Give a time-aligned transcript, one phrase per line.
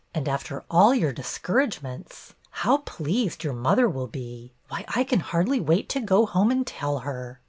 [0.15, 2.33] And after all your dis couragements!
[2.65, 4.51] How pleased your mother will be!
[4.67, 7.39] Why, I can hardly wait to go home to tell her.